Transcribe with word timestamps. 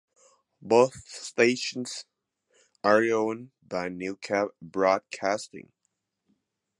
Both 0.63 1.09
stations 1.09 2.05
are 2.83 3.03
owned 3.03 3.51
by 3.61 3.87
Newcap 3.89 4.47
Broadcasting. 4.59 5.73